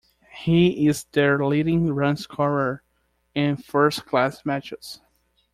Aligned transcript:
He 0.33 0.87
is 0.87 1.03
their 1.11 1.45
leading 1.45 1.93
run 1.93 2.17
scorer 2.17 2.81
in 3.35 3.55
first-class 3.57 4.43
matches. 4.47 4.99